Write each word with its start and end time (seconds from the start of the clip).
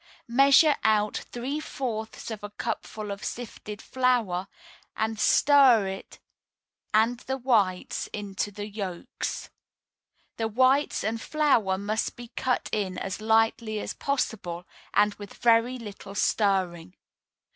Measure 0.33 0.75
out 0.83 1.15
three 1.31 1.59
fourths 1.59 2.31
of 2.31 2.43
a 2.43 2.49
cupful 2.49 3.11
of 3.11 3.23
sifted 3.23 3.83
flour, 3.83 4.47
and 4.97 5.19
stir 5.19 5.85
it 5.85 6.17
and 6.91 7.19
the 7.19 7.37
whites 7.37 8.07
into 8.11 8.49
the 8.49 8.67
yolks. 8.67 9.51
The 10.37 10.47
whites 10.47 11.03
and 11.03 11.21
flour 11.21 11.77
must 11.77 12.15
be 12.15 12.29
cut 12.29 12.67
in 12.71 12.97
as 12.97 13.21
lightly 13.21 13.79
as 13.79 13.93
possible, 13.93 14.65
and 14.91 15.13
with 15.19 15.35
very 15.35 15.77
little 15.77 16.15
stirring. 16.15 16.95